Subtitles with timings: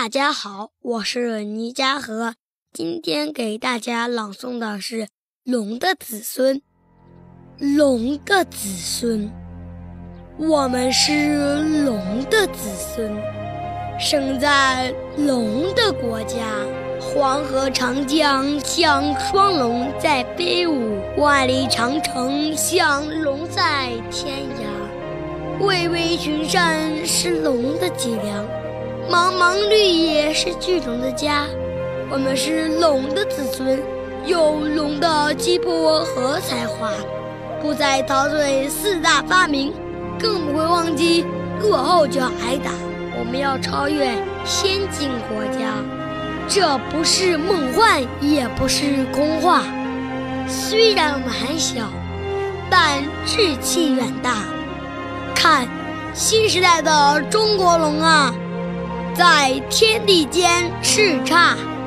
[0.00, 2.34] 大家好，我是倪家和，
[2.72, 5.02] 今天给大家朗诵的是
[5.42, 6.62] 《龙的子孙》。
[7.76, 9.28] 龙的子孙，
[10.38, 13.12] 我们是龙的子孙，
[13.98, 16.46] 生在龙的国家。
[17.00, 25.66] 黄河、长江像双龙在飞舞，万里长城像龙在天涯。
[25.66, 28.46] 巍巍群山是龙的脊梁，
[29.10, 31.46] 茫茫绿野是巨龙的家。
[32.10, 33.80] 我们是龙的子孙，
[34.26, 36.90] 有龙的气魄和才华，
[37.62, 39.72] 不再陶醉四大发明，
[40.20, 41.24] 更不会忘记
[41.62, 42.70] 落后就要挨打。
[43.18, 44.12] 我们要超越
[44.44, 45.72] 先进国家。
[46.46, 49.62] 这不是梦幻，也不是空话。
[50.46, 51.90] 虽然我们还小，
[52.68, 54.36] 但志气远大。
[55.34, 55.66] 看，
[56.12, 58.34] 新时代的中国龙啊，
[59.18, 61.77] 在天地间叱咤。